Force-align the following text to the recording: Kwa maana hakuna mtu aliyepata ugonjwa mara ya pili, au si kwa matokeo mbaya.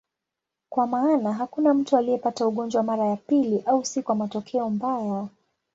Kwa 0.69 0.87
maana 0.87 1.33
hakuna 1.33 1.73
mtu 1.73 1.97
aliyepata 1.97 2.47
ugonjwa 2.47 2.83
mara 2.83 3.05
ya 3.05 3.15
pili, 3.17 3.61
au 3.65 3.85
si 3.85 4.01
kwa 4.03 4.15
matokeo 4.15 4.69
mbaya. 4.69 5.27